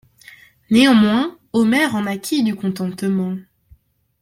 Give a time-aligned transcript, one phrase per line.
[0.71, 3.37] Néanmoins Omer en acquit du contentement.